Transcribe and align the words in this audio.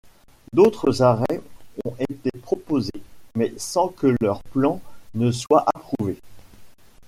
D’autres 0.51 1.03
arrêts 1.03 1.43
ont 1.85 1.93
été 1.99 2.31
proposés 2.41 3.03
mais 3.35 3.53
sans 3.57 3.89
que 3.89 4.15
leurs 4.19 4.41
plans 4.45 4.81
ne 5.13 5.31
soient 5.31 5.63
approuvés. 5.75 6.17